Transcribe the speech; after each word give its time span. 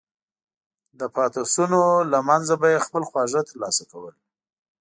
د 0.99 1.01
پاتېشونو 1.15 1.81
له 2.11 2.19
منځه 2.29 2.53
به 2.61 2.67
یې 2.73 2.83
خپل 2.85 3.03
خواړه 3.09 3.41
ترلاسه 3.49 3.83
کول. 3.91 4.15